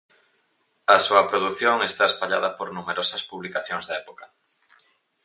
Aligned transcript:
A 0.95 0.97
súa 1.05 1.27
produción 1.31 1.77
está 1.89 2.03
espallada 2.07 2.49
por 2.57 2.67
numerosas 2.77 3.25
publicacións 3.29 3.85
da 3.87 3.95
época. 4.03 4.25